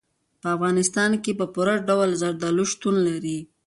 په 0.41 0.47
افغانستان 0.55 1.11
کې 1.23 1.31
په 1.39 1.45
پوره 1.53 1.75
ډول 1.87 2.09
زردالو 2.21 2.63
شتون 2.71 2.95
لري. 3.07 3.37